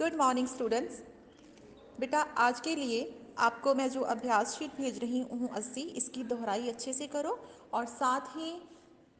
Good 0.00 0.14
morning 0.16 0.46
students 0.46 1.00
बेटा, 2.00 2.18
आज 2.18 2.60
के 2.60 2.74
लिए 2.76 3.00
आपको 3.38 3.74
मैं 3.74 3.88
जो 3.90 4.00
अभ्यास 4.02 4.54
शीट 4.58 4.76
भेज 4.76 4.98
रही 4.98 5.20
हूँ 5.22 5.48
अस्सी, 5.48 5.80
इसकी 5.80 6.22
दोहराई 6.24 6.68
अच्छे 6.68 6.92
से 6.92 7.06
करो 7.06 7.38
और 7.74 7.86
साथ 7.86 8.30
ही 8.36 8.52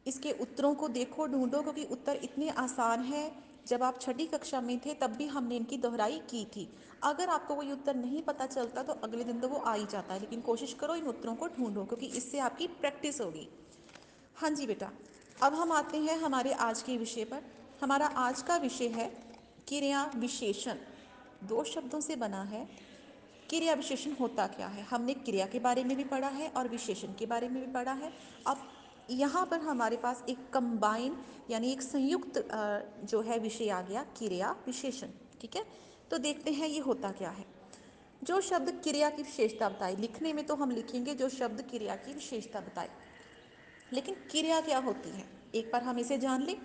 इसके 0.07 0.33
उत्तरों 0.41 0.75
को 0.75 0.89
देखो, 0.89 1.27
ढूंढो, 1.27 1.63
क्योंकि 1.63 1.85
उत्तर 1.87 2.21
इतने 2.25 2.49
आसान 2.59 3.03
हैं। 3.03 3.31
जब 3.67 3.83
आप 3.83 4.01
छठी 4.01 4.27
कक्षा 4.27 4.61
में 4.61 4.79
थे, 4.79 4.95
तब 4.95 5.17
भी 5.17 5.27
हमने 5.27 5.57
इनकी 5.57 5.77
दोहराई 5.79 6.19
की 6.31 6.45
थी। 6.47 6.69
अगर 7.05 7.29
आपको 7.29 7.55
कोई 7.55 7.73
उत्तर 7.73 7.97
नहीं 7.97 8.23
पता 8.23 8.47
चलता 8.49 8.83
तो 8.83 8.93
अगले 9.05 9.25
दिन 9.25 9.41
तो 9.41 9.49
वो 9.49 9.59
आ 9.59 9.75
ही 9.75 9.87
जाता 9.87 10.15
है, 10.15 10.21
लेकिन 10.21 10.41
कोशिश 10.43 10.75
करो 10.81 10.95
इन 10.95 11.07
उत्तरों 11.07 11.35
को 11.35 11.49
ढूंढो, 11.49 11.85
क्योंकि 11.85 12.07
इससे 12.09 12.39
आपकी 12.41 12.67
प्रैक्टिस 12.81 13.21
होगी। 13.21 13.49
हाँ 14.37 14.51
जी 14.51 14.67
बेटा, 14.67 14.91
अब 15.39 15.55
हम 15.55 15.73
आते 15.73 15.99
हैं 15.99 16.19
हमारे 16.19 16.53
आज 16.53 16.83
के 16.83 16.97
विषय 16.99 17.25
पर। 17.25 17.51
हमारा 17.83 18.07
आज 18.19 18.43
का 18.43 18.57
विषय 18.59 18.89
है 18.91 19.13
क्रिया 19.69 20.05
विशेषण 20.17 20.77
दो 21.45 21.63
शब्दों 21.65 22.01
से 22.01 22.17
बना 22.17 22.43
है। 22.45 22.65
क्रिया 23.51 23.75
विशेषण 23.75 24.13
होता 24.21 24.47
क्या 24.49 24.67
है? 24.67 24.83
हमने 24.83 25.15
क्रिया 25.17 25.47
के 25.47 25.59
बारे 25.59 25.85
में 25.85 25.97
भी 25.97 26.05
पढ़ा 26.05 26.29
है 26.31 26.49
और 26.51 26.69
विशेषण 26.69 27.15
के 27.19 27.27
बारे 27.27 27.49
में 27.49 27.61
भी 27.61 27.73
पढ़ा 27.73 27.93
है। 27.93 28.13
अब 28.47 28.69
यहाँ 29.11 29.45
पर 29.47 29.61
हमारे 29.61 29.97
पास 29.97 30.25
एक 30.29 30.39
कंबाइन 30.53 31.17
यानी 31.51 31.73
एक 31.73 31.83
संयुक्त 31.83 32.39
जो 33.05 33.21
है 33.21 33.39
विषय 33.39 33.69
आ 33.69 33.81
गया 33.83 34.03
क्रिया 34.19 34.51
विशेषण 34.67 35.09
ठीक 35.41 35.57
है? 35.57 35.65
तो 36.11 36.19
देखते 36.19 36.51
हैं 36.51 36.69
ये 36.69 36.79
होता 36.81 37.11
क्या 37.13 37.31
है। 37.31 37.45
जो 38.23 38.41
शब्द 38.41 38.71
क्रिया 38.83 39.09
की 39.11 39.23
विशेषता 39.23 39.69
बताए 39.69 39.97
लिखने 39.97 40.33
में 40.33 40.45
तो 40.47 40.55
हम 40.55 40.71
लिखेंगे 40.71 41.15
जो 41.15 41.29
शब्द 41.31 41.63
क्रिया 41.71 41.97
की 41.97 42.13
विशेषता 42.15 42.61
बताए 42.61 42.91
लेकिन 43.93 44.15
क्रिया 44.31 44.61
क्या 44.61 44.79
होती 44.79 45.11
है? 45.11 45.25
एक 45.55 45.71
बार 45.73 45.83
हम 45.83 45.99
इसे 45.99 46.19
जान 46.19 46.43
लें। 46.43 46.57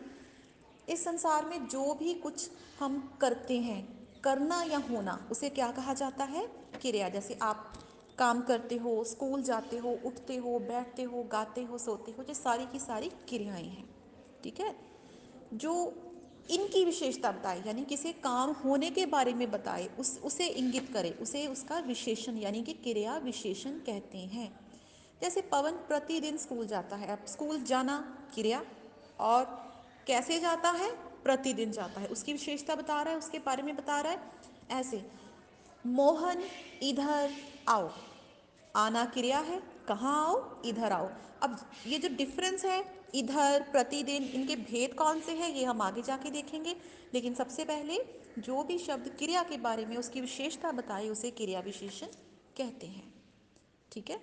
इस 0.90 1.04
संसार 1.04 1.46
में 1.46 1.68
जो 1.68 1.94
भी 1.94 2.14
कुछ 2.14 2.50
हम 2.80 3.18
करते 3.22 3.60
हैं, 3.60 4.10
करना 4.24 4.64
या 4.64 4.78
होना, 4.78 5.28
उसे 5.32 5.50
क्या 5.50 5.72
कहा 5.72 5.94
जाता 5.94 6.24
है? 6.24 6.48
क्रिया। 6.82 7.10
जैसे 7.10 7.40
आप 7.42 7.74
काम 8.18 8.42
करते 8.42 8.76
हो, 8.76 9.04
स्कूल 9.04 9.44
जाते 9.44 9.78
हो, 9.78 10.00
उठते 10.06 10.36
हो, 10.36 10.60
बैठते 10.60 11.04
हो, 11.04 11.24
गाते 11.24 11.64
हो, 11.64 11.78
सोते 11.78 12.12
हो, 12.12 12.24
ये 12.24 12.34
सारी 12.34 12.66
की 12.66 12.80
सारी 12.80 13.10
क्रियाएँ 13.10 13.68
हैं। 13.68 13.96
ठीक 14.44 14.60
है? 14.60 14.76
जो 15.54 16.02
इनकी 16.50 16.86
विशेषता 16.86 17.32
बताए 17.32 17.64
यानी 17.68 17.86
किसी 17.86 18.14
काम 18.14 18.52
होने 18.52 18.92
के 18.92 19.06
बारे 19.06 19.34
में 19.34 19.52
बताए, 19.52 19.90
उस, 20.00 20.22
उसे 20.24 20.48
इंगित 20.48 20.94
करे। 20.94 21.12
उसे 21.12 21.48
उसका 21.48 21.80
विशेषण, 21.80 22.38
यानी 22.38 22.64
कि 22.64 22.74
क्रिया 22.74 23.18
विशेषण 23.18 23.72
कहते 23.72 24.18
हैं। 24.18 24.60
जैसे 25.22 25.42
पवन 25.42 25.72
प्रतिदिन 25.72 26.38
स्कूल 26.38 26.68
जाता 26.68 26.96
है। 26.96 27.08
अब 27.08 27.26
स्कूल 27.26 27.64
जाना 27.64 28.28
क्रिया 28.36 28.66
और 29.20 29.65
कैसे 30.08 30.40
जाता 30.40 30.70
है? 30.70 30.92
प्रतिदिन 31.24 31.72
जाता 31.72 32.02
है। 32.02 32.08
उसकी 32.08 32.32
विशेषता 32.34 32.76
बता 32.76 33.02
रहा 33.02 33.14
है, 33.14 33.20
उसके 33.20 33.40
बारे 33.40 33.64
में 33.64 33.76
बता 33.76 34.02
रहा 34.02 34.12
है। 34.12 34.32
ऐसे, 34.72 35.12
मोहन, 35.86 36.44
इधर 36.84 37.34
आओ। 37.70 37.92
आना 38.76 39.06
क्रिया 39.06 39.40
है, 39.40 39.64
कहाँ 39.88 40.28
आओ? 40.28 40.62
इधर 40.64 40.92
आओ। 40.92 41.10
अब 41.42 41.72
ये 41.88 42.00
जो 42.00 42.10
डिफरेंस 42.10 42.66
है, 42.66 43.06
इधर, 43.16 43.64
प्रतिदिन, 43.72 44.24
इनके 44.24 44.56
भेद 44.56 44.94
कौन 44.94 45.22
से 45.22 45.32
हैं, 45.32 45.50
ये 45.50 45.66
हम 45.66 45.82
आगे 45.82 46.02
जाके 46.02 46.30
देखेंगे। 46.30 46.76
लेकिन 47.14 47.34
सबसे 47.34 47.66
पहले, 47.66 48.06
जो 48.40 48.64
भी 48.64 48.78
शब्द 48.78 49.08
क्रिया 49.08 49.44
के 49.44 49.58
बारे 49.58 49.86
में, 49.86 49.98
उसकी 49.98 50.22
विशेषता 50.22 50.72
बताए 50.72 51.10
उसे 51.10 51.32
क्रिया 51.32 51.60
विशेषण 51.60 52.08
कहते 52.58 52.88
हैं। 52.88 53.14
ठीक 53.92 54.10
है? 54.10 54.22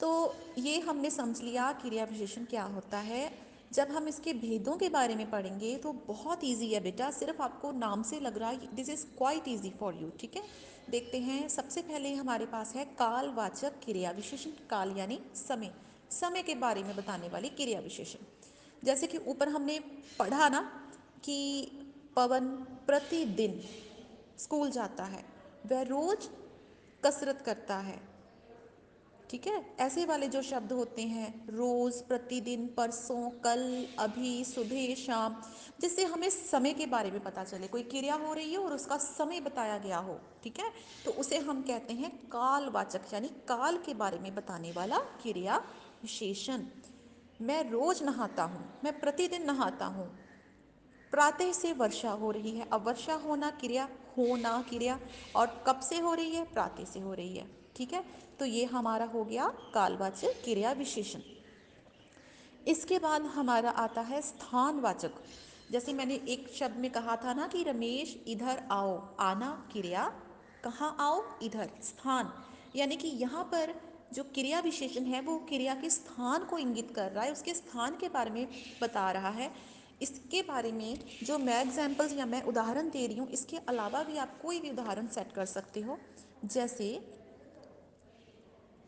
तो 0.00 0.36
ये 0.58 0.80
हमने 0.80 1.10
समझ 1.10 1.40
लिया 1.40 1.72
क्रिया 1.72 2.04
विशेषण 2.04 2.44
क्या 2.44 2.62
होता 2.62 2.98
है। 2.98 3.49
जब 3.70 3.90
हम 3.90 4.08
इसके 4.08 4.32
भेदों 4.34 4.76
के 4.76 4.88
बारे 4.88 5.14
में 5.14 5.30
पढ़ेंगे 5.30 5.76
तो 5.76 5.92
बहुत 6.06 6.44
इजी 6.44 6.68
है 6.68 6.80
बेटा, 6.80 7.10
सिर्फ़ 7.10 7.42
आपको 7.42 7.70
नाम 7.72 8.02
से 8.02 8.20
लग 8.20 8.38
रहा 8.38 8.50
है 8.50 8.74
this 8.74 8.88
is 8.88 9.04
quite 9.18 9.48
easy 9.48 9.70
for 9.70 9.94
you 9.94 10.10
ठीक 10.20 10.36
है? 10.36 10.42
देखते 10.90 11.18
हैं, 11.18 11.48
सबसे 11.48 11.82
पहले 11.82 12.14
हमारे 12.14 12.46
पास 12.46 12.74
है 12.76 12.84
कालवाचक 12.98 13.72
क्रिया 13.84 14.10
विशेषण, 14.10 14.50
काल 14.70 14.96
यानी 14.96 15.20
समय। 15.36 15.72
समय 16.10 16.42
के 16.42 16.54
बारे 16.54 16.82
में 16.82 16.94
बताने 16.96 17.28
वाली 17.28 17.48
क्रिया 17.48 17.80
विशेषण। 17.80 18.24
जैसे 18.82 19.06
कि 19.06 19.18
ऊपर 19.18 19.48
हमने 19.48 19.78
पढ़ा 20.18 20.48
ना 20.48 20.60
कि 21.24 21.70
पवन 22.16 22.48
प्रतिदिन 22.86 23.60
स्कूल 24.38 24.70
जाता 24.70 25.04
है, 25.04 25.24
वह 25.66 25.82
रोज 25.82 26.28
कसरत 27.02 27.42
करता 27.46 27.76
है 27.78 27.98
ठीक 29.30 29.46
है? 29.46 29.76
ऐसे 29.80 30.04
वाले 30.04 30.28
जो 30.28 30.42
शब्द 30.42 30.72
होते 30.72 31.02
हैं, 31.02 31.48
रोज, 31.48 31.94
प्रतिदिन, 31.94 32.66
परसों, 32.66 33.30
कल, 33.30 33.88
अभी, 33.98 34.44
सुबह, 34.44 34.94
शाम, 34.94 35.42
जिससे 35.80 36.04
हमें 36.04 36.30
समय 36.30 36.72
के 36.72 36.86
बारे 36.86 37.10
में 37.10 37.22
पता 37.24 37.44
चले। 37.44 37.68
कोई 37.68 37.82
क्रिया 37.82 38.14
हो 38.14 38.34
रही 38.34 38.52
है 38.52 38.58
और 38.58 38.72
उसका 38.72 38.96
समय 38.96 39.40
बताया 39.40 39.78
गया 39.78 39.98
हो, 39.98 40.20
ठीक 40.44 40.60
है? 40.60 40.72
तो 41.04 41.10
उसे 41.10 41.38
हम 41.38 41.62
कहते 41.62 41.94
हैं 41.94 42.26
कालवाचक, 42.26 43.00
यानी 43.14 43.28
काल 43.28 43.76
के 43.76 43.94
बारे 43.94 44.18
में 44.18 44.34
बताने 44.34 44.72
वाला 44.72 44.98
क्रिया 44.98 45.56
विशेषण। 46.02 46.62
मैं 47.40 47.70
रोज 47.70 48.02
नहाता 48.02 48.42
हूँ, 48.42 48.80
मैं 48.84 49.00
प्रतिदिन 49.00 49.42
नहाता 49.42 49.86
हूँ। 49.86 50.18
प्रातः 51.10 51.52
से 51.52 51.72
वर्षा 51.72 52.10
हो 52.10 52.30
रही 52.30 52.50
है। 52.50 52.68
अब 52.72 52.86
वर्षा 52.86 53.14
होना 53.14 53.50
क्रिया 53.50 53.88
होना 54.18 54.62
क्रिया। 54.62 55.00
और 55.36 55.64
कब 55.66 55.80
से 55.80 55.98
हो 55.98 56.14
रही 56.14 56.30
है? 56.30 56.44
प्रातः 56.44 56.84
से 56.84 57.00
हो 57.00 57.14
रही 57.14 57.36
है। 57.36 57.59
ठीक 57.80 57.92
है? 57.92 58.04
तो 58.38 58.44
ये 58.44 58.64
हमारा 58.64 59.04
हो 59.04 59.24
गया 59.24 59.46
कालवाचक 59.74 60.42
क्रिया 60.44 60.72
विशेषण 60.72 61.20
इसके 62.68 62.98
बाद 62.98 63.22
हमारा 63.26 63.70
आता 63.70 64.00
है 64.00 64.20
स्थानवाचक। 64.22 65.12
जैसे 65.70 65.92
मैंने 65.92 66.14
एक 66.28 66.48
शब्द 66.54 66.76
में 66.76 66.90
कहा 66.90 67.16
था 67.16 67.32
ना 67.34 67.46
कि 67.46 67.62
रमेश, 67.62 68.16
इधर 68.28 68.62
आओ, 68.70 69.16
आना, 69.20 69.50
क्रिया। 69.72 70.04
कहाँ 70.64 70.96
आओ? 71.00 71.22
इधर, 71.42 71.70
स्थान। 71.82 72.32
यानी 72.76 72.96
कि 72.96 73.08
यहाँ 73.08 73.44
पर 73.44 73.74
जो 74.14 74.22
क्रिया 74.24 74.60
विशेषण 74.60 75.04
है, 75.04 75.20
वो 75.20 75.38
क्रिया 75.38 75.74
के 75.74 75.90
स्थान 75.90 76.44
को 76.44 76.58
इंगित 76.58 76.94
कर 76.94 77.10
रहा 77.10 77.24
है, 77.24 77.32
उसके 77.32 77.54
स्थान 77.54 77.96
के 77.96 78.08
बारे 78.08 78.30
में 78.30 78.46
बता 78.82 79.10
रहा 79.10 79.30
है। 79.30 79.50
इसके 80.02 80.42
बारे 80.42 80.72
में 80.72 80.98
जो 81.22 81.38
मैं 81.38 81.60
एग्जाम्पल्स 81.62 82.12
या 82.12 82.26
मैं 82.26 82.42
उदाहरण 82.42 82.90
दे 82.90 83.06
रही 83.06 83.16
हूँ, 83.16 83.28
इसके 83.28 83.56
अलावा 83.56 84.02
भी 84.02 84.16
आप 84.16 84.38
कोई 84.42 84.60
भी 84.60 84.70
उदाहरण 84.70 85.06
सेट 85.06 85.32
कर 85.32 85.44
सकते 85.46 85.80
हो। 85.80 85.98
जैसे 86.44 87.19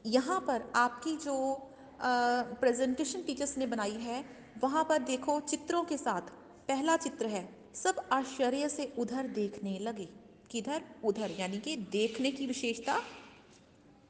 यहाँ 0.07 0.41
पर 0.41 0.73
आपकी 0.77 1.17
जो 1.17 1.35
प्रेजेंटेशन 2.61 3.23
टीचर्स 3.23 3.59
ने 3.59 3.67
बनाई 3.67 3.91
है, 3.91 4.25
वहाँ 4.63 4.85
पर 4.85 4.99
देखो 4.99 5.41
चित्रों 5.41 5.83
के 5.85 5.97
साथ, 5.97 6.21
पहला 6.69 6.97
चित्र 6.97 7.27
है, 7.27 7.49
सब 7.75 8.09
आश्चर्य 8.13 8.69
से 8.69 8.93
उधर 8.99 9.27
देखने 9.27 9.79
लगे। 9.79 10.09
किधर? 10.51 10.83
उधर, 11.05 11.31
यानी 11.31 11.59
कि 11.59 11.77
देखने 11.77 12.31
की 12.31 12.47
विशेषता, 12.47 12.99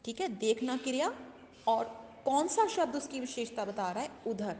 ठीक 0.04 0.20
है, 0.20 0.28
देखना 0.28 0.76
क्रिया, 0.76 1.12
और 1.69 1.84
कौन 2.24 2.48
सा 2.48 2.66
शब्द 2.66 2.97
उसकी 2.97 3.20
विशेषता 3.20 3.64
बता 3.64 3.91
रहा 3.92 4.03
है? 4.03 4.10
उधर। 4.26 4.56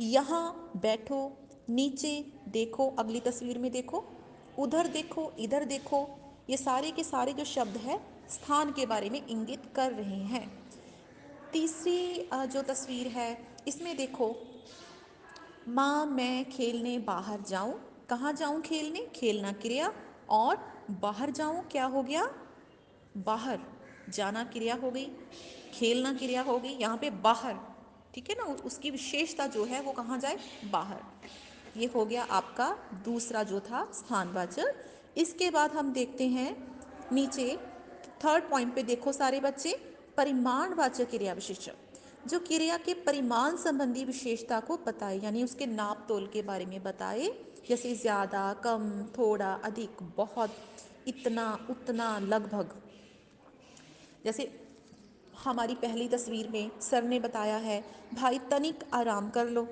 यहाँ 0.00 0.72
बैठो, 0.76 1.32
नीचे 1.70 2.32
देखो, 2.48 2.88
अगली 2.98 3.20
तस्वीर 3.20 3.58
में 3.58 3.70
देखो, 3.72 4.04
उधर 4.58 4.86
देखो, 4.86 5.32
इधर 5.38 5.64
देखो 5.64 6.08
ये 6.50 6.56
सारे 6.56 6.90
के 6.90 7.02
सारे 7.04 7.32
जो 7.32 7.44
शब्द 7.44 7.76
है, 7.76 7.98
स्थान 8.30 8.70
के 8.72 8.86
बारे 8.86 9.10
में 9.10 9.26
इंगित 9.26 9.62
कर 9.76 9.92
रहे 9.92 10.22
हैं। 10.24 10.46
तीसरी 11.52 12.28
जो 12.32 12.62
तस्वीर 12.62 13.06
है, 13.06 13.30
इसमें 13.68 13.96
देखो, 13.96 14.34
माँ, 15.68 16.06
मैं 16.06 16.50
खेलने 16.50 16.98
बाहर 16.98 17.40
जाऊँ। 17.40 17.80
कहाँ 18.10 18.32
जाऊँ 18.32 18.60
खेलने? 18.62 19.06
खेलना 19.14 19.52
क्रिया। 19.54 19.92
और 20.30 20.56
बाहर 21.02 21.30
जाऊँ 21.30 21.62
क्या 21.68 21.84
हो 21.84 22.02
गया? 22.02 22.28
बाहर 23.16 23.60
जाना 24.08 24.44
क्रिया 24.44 24.74
हो 24.74 24.90
गई, 24.90 25.06
खेलना 25.74 26.12
क्रिया 26.12 26.42
हो 26.42 26.58
गई। 26.58 26.70
यहाँ 26.70 26.96
पे 26.96 27.10
बाहर, 27.10 27.56
ठीक 28.14 28.30
है 28.30 28.36
ना? 28.36 28.44
उसकी 28.64 28.90
विशेषता 28.90 29.46
जो 29.46 29.64
है, 29.64 29.80
वो 29.80 29.92
कहाँ 29.92 30.18
जाए? 30.18 30.38
बाहर। 30.70 31.02
ये 31.76 31.86
हो 31.86 32.04
गया 32.04 32.22
आपका 32.22 32.76
दूसरा 33.04 33.42
जो 33.42 33.60
था, 33.60 33.84
स्थानवाचक। 33.94 34.84
इसके 35.18 35.50
बाद 35.50 35.72
हम 35.72 35.92
देखते 35.92 36.28
हैं 36.28 36.50
नीचे 37.12 37.58
थर्ड 38.24 38.44
पॉइंट 38.44 38.74
पे 38.74 38.82
देखो 38.82 39.12
सारे 39.12 39.40
बच्चे, 39.40 39.72
परिमाणवाचक 40.16 41.10
क्रिया 41.10 41.32
विशेषण 41.32 42.28
जो 42.28 42.38
क्रिया 42.38 42.76
के 42.76 42.94
परिमाण 42.94 43.56
संबंधी 43.56 44.04
विशेषता 44.04 44.60
को 44.60 44.76
बताए, 44.76 45.18
यानी 45.18 45.44
उसके 45.44 45.66
नाप 45.66 46.04
तोल 46.08 46.26
के 46.26 46.42
बारे 46.42 46.66
में 46.66 46.82
बताए, 46.82 47.28
जैसे 47.68 47.94
ज़्यादा, 47.94 48.52
कम, 48.54 49.06
थोड़ा, 49.18 49.52
अधिक, 49.64 50.02
बहुत, 50.16 50.50
इतना, 51.08 51.66
उतना, 51.70 52.18
लगभग। 52.18 52.74
जैसे 54.24 54.50
हमारी 55.44 55.74
पहली 55.74 56.08
तस्वीर 56.08 56.48
में 56.48 56.70
सर 56.80 57.02
ने 57.02 57.20
बताया 57.20 57.56
है, 57.56 57.84
भाई 58.14 58.38
तनिक 58.50 58.84
आराम 58.92 59.30
कर 59.30 59.48
लो, 59.48 59.66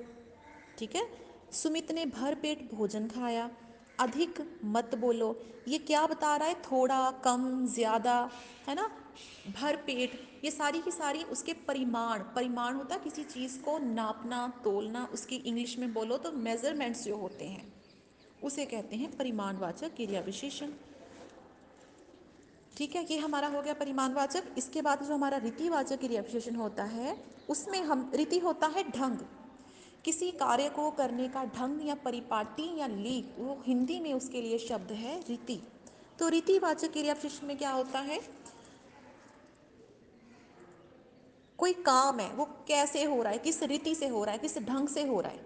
ठीक 0.77 0.95
है? 0.95 1.07
सुमित 1.51 1.91
ने 1.91 2.05
भर 2.05 2.35
पेट 2.35 2.69
भोजन 2.73 3.07
खाया 3.07 3.49
अधिक 3.99 4.41
मत 4.65 4.95
बोलो। 4.95 5.35
ये 5.67 5.77
क्या 5.79 6.05
बता 6.07 6.35
रहा 6.35 6.47
है? 6.47 6.53
थोड़ा 6.63 7.11
कम, 7.23 7.65
ज़्यादा, 7.67 8.29
है 8.67 8.75
ना? 8.75 8.89
भर 9.51 9.75
पेट। 9.85 10.19
ये 10.43 10.51
सारी 10.51 10.79
की 10.81 10.91
सारी 10.91 11.23
उसके 11.25 11.53
परिमाण 11.67 12.19
परिमाण 12.35 12.75
होता 12.75 12.95
है 12.95 13.01
किसी 13.01 13.23
चीज़ 13.25 13.59
को 13.61 13.77
नापना, 13.79 14.47
तोलना, 14.63 15.07
उसकी 15.13 15.35
इंग्लिश 15.37 15.77
में 15.79 15.93
बोलो 15.93 16.17
तो 16.17 16.31
मेज़रमेंट्स 16.33 17.03
जो 17.05 17.15
होते 17.17 17.45
हैं, 17.45 17.63
उसे 18.43 18.65
कहते 18.65 18.95
हैं 18.95 19.15
परिमाणवाचक 19.17 19.95
क्रिया 19.95 20.21
विशेषण 20.21 20.71
ठीक 22.77 22.95
है, 22.95 23.05
ये 23.05 23.17
हमारा 23.17 23.47
हो 23.47 23.61
गया 23.61 23.73
परिमाणवाचक। 23.73 24.43
इसके 24.57 24.81
बाद 24.81 25.03
जो 25.03 25.13
हमारा 25.13 25.37
रीतिवाचक 25.37 25.99
क्रिया 25.99 26.21
विशेषण 26.21 26.55
होता 26.55 26.83
है, 26.85 27.15
उसमें 27.49 27.81
हम, 27.81 28.11
रीति 28.15 28.39
होता 28.39 28.67
है 28.67 28.83
ढंग। 28.91 29.19
किसी 30.05 30.31
कार्य 30.31 30.69
को 30.69 30.91
करने 30.91 31.27
का 31.27 31.43
ढंग 31.43 31.87
या 31.87 31.95
परिपाटी 31.95 32.79
या 32.79 32.87
लीक, 32.87 33.35
वो 33.39 33.63
हिंदी 33.65 33.99
में 33.99 34.13
उसके 34.13 34.41
लिए 34.41 34.57
शब्द 34.57 34.91
है 34.91 35.19
रीति। 35.19 35.59
तो 36.19 36.27
रीतिवाचक 36.27 36.91
क्रिया 36.91 37.13
विशेषण 37.13 37.47
में 37.47 37.57
क्या 37.57 37.71
होता 37.71 37.99
है? 37.99 38.21
कोई 41.57 41.73
काम 41.73 42.19
है, 42.19 42.33
वो 42.33 42.45
कैसे 42.45 43.03
हो 43.03 43.21
रहा 43.21 43.31
है, 43.31 43.37
किस 43.37 43.63
रीति 43.63 43.95
से 43.95 44.07
हो 44.07 44.23
रहा 44.23 44.31
है, 44.31 44.37
किस 44.37 44.57
ढंग 44.57 44.87
से 44.87 45.03
हो 45.03 45.21
रहा 45.21 45.31
है, 45.31 45.45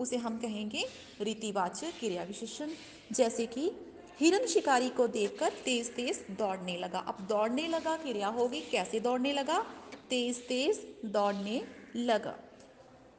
उसे 0.00 0.16
हम 0.16 0.38
कहेंगे 0.38 0.84
रीतिवाचक 1.20 1.90
क्रिया 2.00 2.22
विशेषण। 2.22 2.70
जैसे 3.12 3.46
कि, 3.46 3.72
हिरण 4.20 4.46
शिकारी 4.46 4.88
को 4.88 5.06
देखकर 5.06 5.52
तेज 5.64 5.94
तेज 5.94 6.26
दौड़ने 6.30 6.76
लगा। 6.76 6.98
अब 6.98 7.26
दौड़ने 7.26 7.68
लगा, 7.68 7.96
क्रिया 7.96 8.28
होगी, 8.28 8.60
कैसे 8.60 9.00
दौड़ने 9.00 9.32
लगा? 9.32 9.58
तेज 10.10 10.48
तेज 10.48 10.96
दौड़ने 11.04 11.64
लगा। 11.96 12.38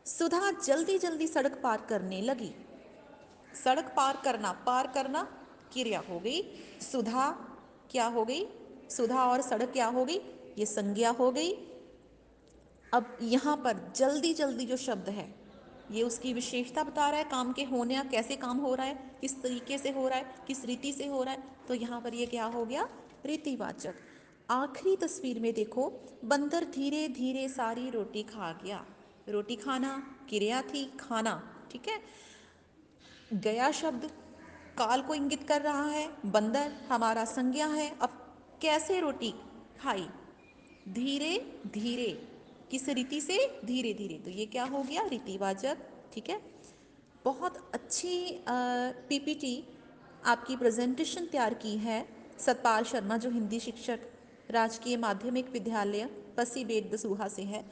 सुधा 0.09 0.51
जल्दी 0.65 0.97
जल्दी 0.97 1.27
सड़क 1.27 1.59
पार 1.63 1.85
करने 1.89 2.21
लगी। 2.21 2.51
सड़क 3.63 3.93
पार 3.97 4.21
करना 4.23 4.51
पार 4.65 4.87
करना, 4.87 5.21
क्रिया 5.73 5.99
हो 6.09 6.19
गई। 6.19 6.41
सुधा, 6.81 7.29
क्या 7.91 8.05
हो 8.07 8.25
गई? 8.25 8.45
सुधा 8.89 9.25
और 9.25 9.41
सड़क 9.41 9.71
क्या 9.71 9.87
हो 9.87 10.05
गई? 10.05 10.19
ये 10.57 10.65
संज्ञा 10.65 11.09
हो 11.11 11.31
गई। 11.31 11.51
अब 12.93 13.17
यहाँ 13.21 13.55
पर 13.57 13.91
जल्दी 13.95 14.33
जल्दी 14.33 14.65
जो 14.65 14.77
शब्द 14.77 15.09
है, 15.09 15.27
ये 15.91 16.03
उसकी 16.03 16.33
विशेषता 16.33 16.83
बता 16.83 17.09
रहा 17.09 17.19
है, 17.19 17.23
काम 17.25 17.51
के 17.53 17.63
होने 17.63 17.95
या 17.95 18.03
कैसे 18.03 18.35
काम 18.35 18.57
हो 18.57 18.73
रहा 18.75 18.85
है, 18.85 18.95
किस 19.21 19.41
तरीके 19.43 19.77
से 19.77 19.91
हो 19.91 20.07
रहा 20.07 20.17
है, 20.17 20.35
किस 20.47 20.65
रीति 20.65 20.93
से 20.93 21.07
हो 21.07 21.23
रहा 21.23 21.33
है 21.33 21.43
तो 21.67 21.73
यहाँ 21.73 22.01
पर 22.01 22.13
ये 22.13 22.25
क्या 22.25 22.45
हो 22.45 22.65
गया? 22.65 22.87
रीतिवाचक। 23.25 23.95
आखिरी 24.49 24.95
तस्वीर 24.97 25.39
में 25.39 25.53
देखो, 25.53 25.91
बंदर 26.25 26.65
धीरे 26.65 27.07
धीरे 27.09 27.47
सारी 27.49 27.89
रोटी 27.89 28.23
खा 28.25 28.51
गया। 28.63 28.85
रोटी 29.29 29.55
खाना, 29.55 29.91
क्रिया 30.29 30.61
थी, 30.63 30.85
खाना, 30.99 31.33
ठीक 31.71 31.87
है? 31.87 31.99
गया 33.33 33.71
शब्द, 33.71 34.05
काल 34.77 35.01
को 35.01 35.13
इंगित 35.15 35.47
कर 35.47 35.61
रहा 35.61 35.85
है, 35.85 36.09
बंदर, 36.25 36.71
हमारा 36.89 37.25
संज्ञा 37.25 37.67
है, 37.67 37.89
अब 38.01 38.09
कैसे 38.61 38.99
रोटी 38.99 39.33
खाई? 39.81 40.07
धीरे 40.89 41.61
धीरे, 41.67 42.11
किस 42.71 42.87
रीति 42.89 43.19
से? 43.21 43.37
धीरे 43.65 43.93
धीरे 43.93 44.17
तो 44.19 44.29
ये 44.29 44.45
क्या 44.45 44.63
हो 44.65 44.83
गया? 44.83 45.05
रीतिवाचक, 45.05 45.77
ठीक 46.13 46.29
है? 46.29 46.41
बहुत 47.25 47.71
अच्छी 47.73 48.43
पीपीटी 49.09 49.63
आपकी 50.25 50.55
प्रेजेंटेशन 50.55 51.25
तैयार 51.25 51.53
की 51.53 51.75
है, 51.77 52.05
सतपाल 52.39 52.83
शर्मा, 52.83 53.17
जो 53.17 53.29
हिंदी 53.29 53.59
शिक्षक, 53.59 53.99
राजकीय 54.51 54.97
माध्यमिक 54.97 55.49
विद्यालय, 55.49 56.05
पसी 56.37 56.65
बेट 56.65 56.91
दसूहा 56.91 57.27
से 57.27 57.43
है। 57.43 57.63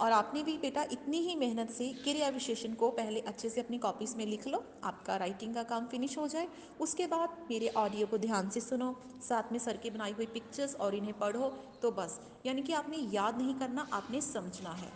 और 0.00 0.12
आपने 0.12 0.42
भी 0.42 0.56
बेटा 0.58 0.82
इतनी 0.92 1.18
ही 1.18 1.34
मेहनत 1.36 1.70
से 1.70 1.88
क्रिया 1.94 2.28
विशेषण 2.28 2.72
को 2.74 2.90
पहले 2.90 3.20
अच्छे 3.20 3.48
से 3.48 3.60
अपनी 3.60 3.78
कॉपीज़ 3.78 4.16
में 4.16 4.24
लिख 4.26 4.46
लो, 4.46 4.64
आपका 4.84 5.16
राइटिंग 5.16 5.54
का 5.54 5.62
काम 5.62 5.86
फिनिश 5.86 6.18
हो 6.18 6.26
जाए। 6.28 6.48
उसके 6.80 7.06
बाद 7.06 7.36
मेरे 7.50 7.68
ऑडियो 7.68 8.06
को 8.06 8.18
ध्यान 8.18 8.50
से 8.50 8.60
सुनो, 8.60 8.96
साथ 9.28 9.52
में 9.52 9.58
सर 9.58 9.76
की 9.76 9.90
बनाई 9.90 10.12
हुई 10.12 10.26
पिक्चर्स 10.26 10.74
और 10.74 10.94
इन्हें 10.94 11.18
पढ़ो 11.18 11.48
तो 11.82 11.90
बस। 11.90 12.20
यानी 12.46 12.62
कि 12.62 12.72
आपने 12.72 12.96
याद 12.96 13.38
नहीं 13.38 13.54
करना, 13.54 13.88
आपने 13.92 14.20
समझना 14.20 14.70
है। 14.70 14.92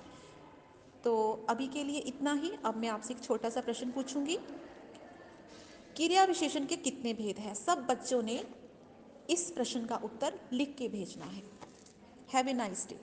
तो 1.04 1.46
अभी 1.50 1.66
के 1.68 1.84
लिए 1.84 1.98
इतना 1.98 2.32
ही। 2.32 2.52
अब 2.64 2.76
मैं 2.76 2.88
आपसे 2.88 3.14
एक 3.14 3.22
छोटा 3.22 3.48
सा 3.50 3.60
प्रश्न 3.60 3.90
पूछूँगी। 3.90 4.36
क्रिया 5.96 6.24
विशेषण 6.24 6.66
के 6.66 6.76
कितने 6.76 7.12
भेद 7.14 7.38
हैं? 7.38 7.54
सब 7.54 7.86
बच्चों 7.86 8.22
ने 8.22 8.44
इस 9.30 9.50
प्रश्न 9.50 9.84
का 9.86 9.96
उत्तर 9.96 10.40
लिख 10.52 10.74
के 10.78 10.88
भेजना 10.88 11.24
है। 11.24 11.42
Have 12.34 12.48
a 12.48 12.52
nice 12.52 12.86
day 12.88 12.98